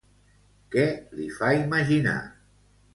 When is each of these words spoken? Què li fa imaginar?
Què 0.77 0.87
li 1.21 1.29
fa 1.37 1.53
imaginar? 1.61 2.19